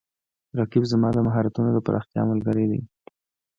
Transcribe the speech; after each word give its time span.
رقیب 0.59 0.83
زما 0.91 1.09
د 1.13 1.17
مهارتونو 1.27 1.69
د 1.73 1.77
پراختیا 1.85 2.21
ملګری 2.31 2.65
دی 2.71 2.81